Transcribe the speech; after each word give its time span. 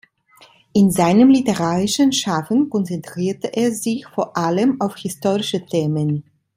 In 0.73 0.89
seinem 0.89 1.29
literarischen 1.29 2.11
Schaffen 2.11 2.71
konzentrierte 2.71 3.53
er 3.55 3.71
sich 3.71 4.07
vor 4.07 4.35
allem 4.35 4.81
auf 4.81 4.95
historische 4.97 5.63
Themen. 5.63 6.23